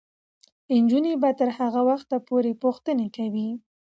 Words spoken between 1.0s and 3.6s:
به تر هغه وخته پورې پوښتنې کوي.